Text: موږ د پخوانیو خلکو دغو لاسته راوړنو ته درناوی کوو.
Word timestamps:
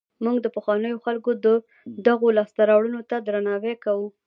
موږ 0.23 0.37
د 0.41 0.47
پخوانیو 0.55 1.03
خلکو 1.05 1.31
دغو 2.07 2.27
لاسته 2.37 2.61
راوړنو 2.69 3.01
ته 3.09 3.15
درناوی 3.27 3.75
کوو. 3.83 4.07